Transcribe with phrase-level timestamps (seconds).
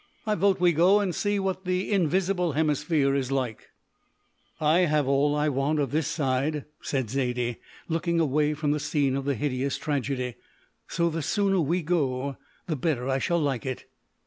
[0.25, 3.69] I vote we go and see what the invisible hemisphere is like."
[4.59, 8.79] "I have had all I want of this side," said Zaidie, looking away from the
[8.79, 10.37] scene of the hideous tragedy,
[10.87, 12.35] "so the sooner we go,
[12.65, 13.85] the better I shall like it."